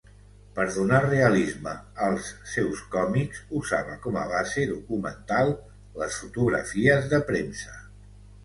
Per 0.53 0.63
donar 0.75 1.01
realisme 1.03 1.73
als 2.05 2.29
seus 2.53 2.81
còmics, 2.95 3.41
usava 3.61 3.99
com 4.07 4.19
a 4.23 4.25
base 4.33 4.67
documental 4.73 5.55
las 6.03 6.19
fotografies 6.23 7.11
de 7.13 7.25
premsa. 7.33 7.79